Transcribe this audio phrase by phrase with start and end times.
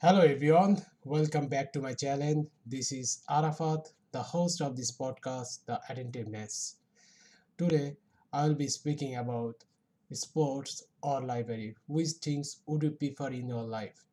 [0.00, 2.50] Hello everyone, welcome back to my channel.
[2.64, 6.76] This is Arafat, the host of this podcast, The Attentiveness.
[7.58, 7.96] Today,
[8.32, 9.64] I will be speaking about
[10.12, 11.76] sports or library.
[11.88, 14.04] Which things would you prefer in your life?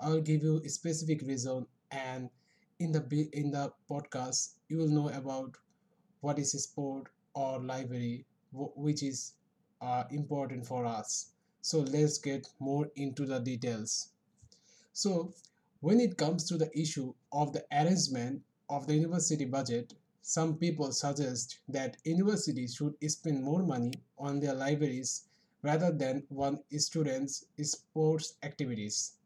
[0.00, 2.30] I will give you a specific reason, and
[2.78, 5.56] in the in the podcast, you will know about
[6.20, 9.34] what is sport or library, which is
[9.80, 11.32] uh, important for us.
[11.62, 14.08] So let's get more into the details.
[14.94, 15.34] So,
[15.80, 19.92] when it comes to the issue of the arrangement of the university budget,
[20.22, 25.28] some people suggest that universities should spend more money on their libraries
[25.62, 29.18] rather than on students' sports activities,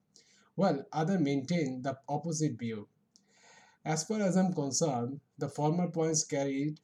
[0.56, 2.88] while others maintain the opposite view.
[3.86, 6.78] As far as I'm concerned, the former points carried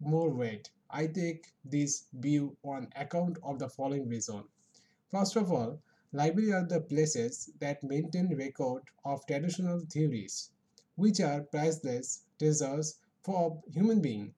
[0.00, 0.70] more weight.
[0.90, 4.42] I take this view on account of the following reason.
[5.10, 5.80] First of all,
[6.16, 10.50] libraries are the places that maintain record of traditional theories,
[10.94, 14.34] which are priceless treasures for human being.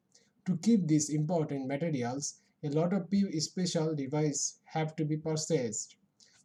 [0.46, 5.94] To keep these important materials, a lot of special devices have to be purchased.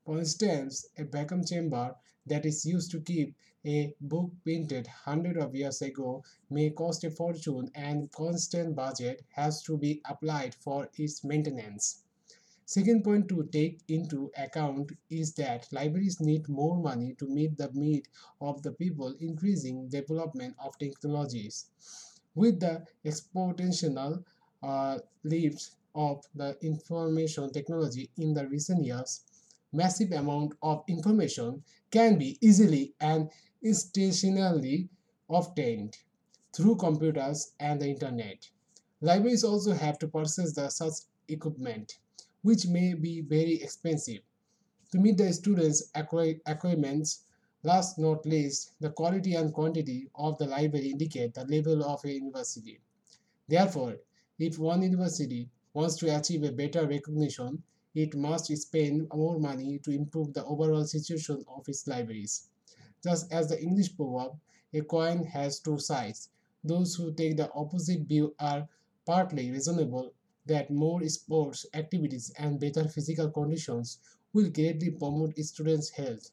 [0.06, 1.96] For instance, a vacuum chamber
[2.28, 7.10] that is used to keep a book printed hundreds of years ago may cost a
[7.10, 12.03] fortune and constant budget has to be applied for its maintenance.
[12.66, 17.70] Second point to take into account is that libraries need more money to meet the
[17.74, 18.08] need
[18.40, 21.66] of the people increasing development of technologies.
[22.36, 24.24] With the exponential
[24.64, 29.22] uh, leaps of the information technology in the recent years,
[29.72, 33.30] massive amount of information can be easily and
[33.64, 34.90] instantaneously
[35.30, 35.98] obtained
[36.56, 38.50] through computers and the internet.
[39.02, 40.94] Libraries also have to purchase the such
[41.28, 42.00] equipment,
[42.44, 44.22] which may be very expensive.
[44.92, 47.24] To meet the students' requirements,
[47.64, 52.14] last not least, the quality and quantity of the library indicate the level of a
[52.14, 52.80] university.
[53.48, 53.96] Therefore,
[54.38, 57.64] if one university wants to achieve a better recognition,
[57.96, 62.50] it must spend more money to improve the overall situation of its libraries.
[63.04, 64.38] Just as the English proverb,
[64.74, 66.30] a coin has two sides.
[66.64, 68.68] Those who take the opposite view are
[69.06, 70.14] partly reasonable
[70.46, 74.00] that more sports activities and better physical conditions
[74.34, 76.32] will greatly promote students' health.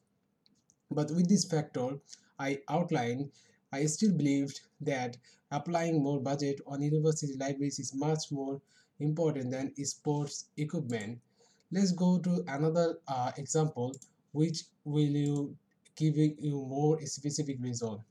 [0.91, 1.99] But with this factor
[2.37, 3.31] I outlined,
[3.71, 5.17] I still believed that
[5.49, 8.61] applying more budget on university libraries is much more
[8.99, 11.19] important than sports equipment.
[11.71, 13.95] Let's go to another uh, example,
[14.33, 15.57] which will you
[15.95, 18.03] give you more specific reason.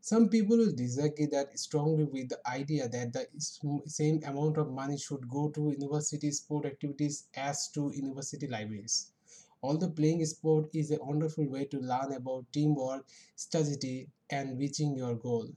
[0.00, 3.26] Some people will disagree that strongly with the idea that the
[3.86, 9.12] same amount of money should go to university sport activities as to university libraries.
[9.62, 13.06] Although playing sport is a wonderful way to learn about teamwork,
[13.36, 15.48] strategy, and reaching your goal,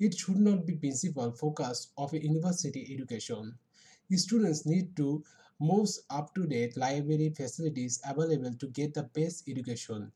[0.00, 3.58] it should not be principal focus of a university education.
[4.12, 5.24] Students need to
[5.60, 10.12] most up-to-date library facilities available to get the best education.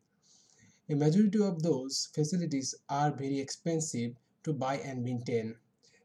[0.88, 5.56] A majority of those facilities are very expensive to buy and maintain.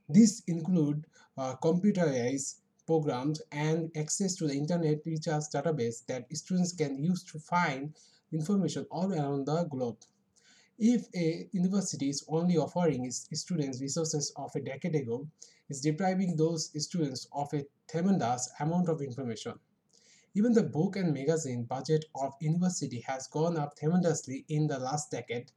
[0.08, 1.06] These include
[1.36, 7.40] uh, computerized programs and access to the internet recharge database that students can use to
[7.40, 7.96] find
[8.32, 9.98] information all around the globe.
[10.78, 15.28] If a university is only offering its students resources of a decade ago,
[15.70, 19.59] it's depriving those students of a tremendous amount of information.
[20.36, 25.10] Even the book and magazine budget of university has gone up tremendously in the last
[25.10, 25.52] decade,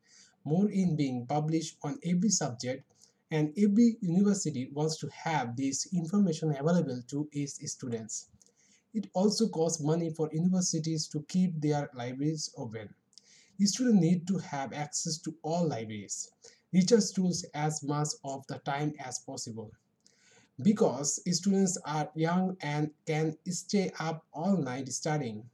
[0.44, 2.84] more in being published on every subject,
[3.30, 8.28] and every university wants to have this information available to its students.
[8.92, 12.94] It also costs money for universities to keep their libraries open.
[13.62, 16.30] Students need to have access to all libraries,
[16.72, 19.70] research tools as much of the time as possible.
[20.62, 25.48] Because students are young and can stay up all night studying.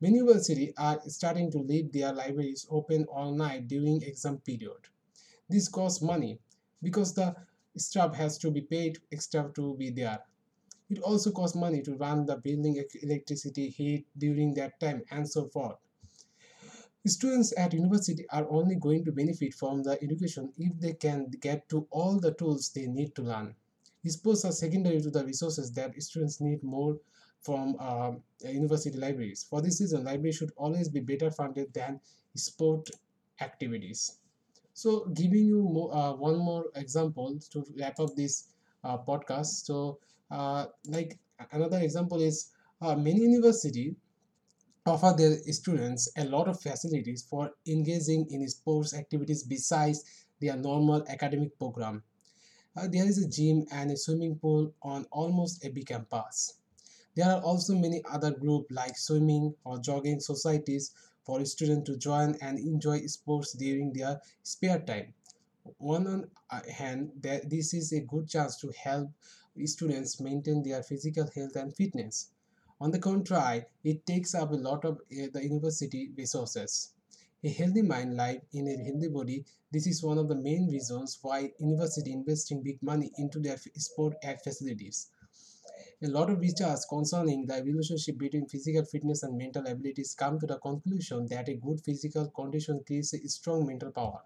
[0.00, 4.88] Many universities are starting to leave their libraries open all night during exam period.
[5.48, 6.38] This costs money
[6.82, 7.34] because the
[7.76, 10.20] staff has to be paid extra to be there.
[10.90, 15.48] It also costs money to run the building electricity, heat during that time, and so
[15.48, 15.76] forth.
[17.06, 21.68] Students at university are only going to benefit from the education if they can get
[21.70, 23.54] to all the tools they need to learn.
[24.08, 26.96] Sports are secondary to the resources that students need more
[27.42, 29.46] from um, university libraries.
[29.48, 32.00] For this reason, libraries should always be better funded than
[32.34, 32.90] sport
[33.40, 34.18] activities.
[34.74, 38.48] So, giving you more, uh, one more example to wrap up this
[38.84, 39.64] uh, podcast.
[39.64, 39.98] So,
[40.30, 41.18] uh, like
[41.52, 42.52] another example is
[42.82, 43.96] uh, many university
[44.86, 50.04] offer their students a lot of facilities for engaging in sports activities besides
[50.40, 52.02] their normal academic program.
[52.76, 56.58] Uh, there is a gym and a swimming pool on almost every campus.
[57.14, 60.92] There are also many other groups like swimming or jogging societies
[61.24, 65.14] for students to join and enjoy sports during their spare time.
[65.78, 69.10] One on uh, hand, this is a good chance to help
[69.64, 72.30] students maintain their physical health and fitness.
[72.78, 76.90] On the contrary, it takes up a lot of uh, the university resources.
[77.44, 79.44] A healthy mind life in a healthy body.
[79.70, 84.16] This is one of the main reasons why university investing big money into their sport
[84.42, 85.10] facilities.
[86.02, 90.46] A lot of research concerning the relationship between physical fitness and mental abilities come to
[90.46, 94.22] the conclusion that a good physical condition creates a strong mental power.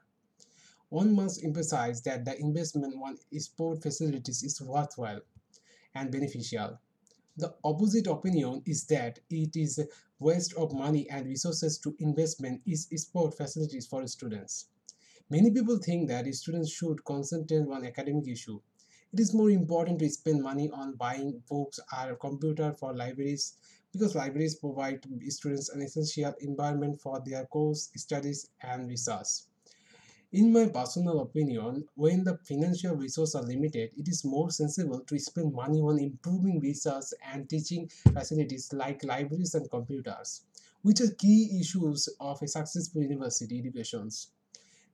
[0.88, 5.20] One must emphasize that the investment on sport facilities is worthwhile
[5.94, 6.78] and beneficial.
[7.36, 9.86] The opposite opinion is that it is a
[10.18, 14.66] waste of money and resources to investment in sport facilities for students.
[15.30, 18.60] Many people think that students should concentrate on academic issue.
[19.12, 23.54] It is more important to spend money on buying books or computer for libraries
[23.92, 29.49] because libraries provide students an essential environment for their course studies and research.
[30.32, 35.18] In my personal opinion, when the financial resources are limited, it is more sensible to
[35.18, 40.42] spend money on improving research and teaching facilities like libraries and computers,
[40.82, 44.28] which are key issues of a successful university educations.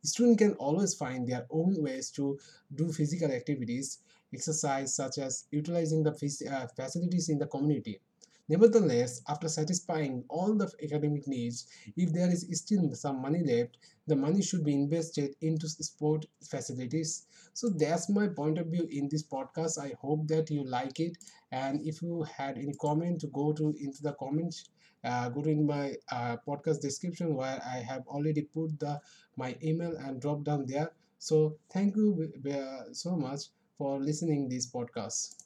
[0.03, 2.39] Students can always find their own ways to
[2.75, 3.99] do physical activities,
[4.33, 6.13] exercise such as utilizing the
[6.51, 8.01] uh, facilities in the community
[8.49, 11.67] Nevertheless, after satisfying all the academic needs,
[11.97, 13.77] if there is still some money left,
[14.07, 17.27] the money should be invested into sport facilities.
[17.55, 19.79] So that's my point of view in this podcast.
[19.79, 21.17] I hope that you like it.
[21.53, 24.65] And if you had any comment, go to into the comments.
[25.05, 29.01] Uh, go to in my uh, podcast description where I have already put the
[29.37, 30.93] my email and drop down there.
[31.19, 33.43] So thank you uh, so much
[33.79, 35.37] for listening this podcast.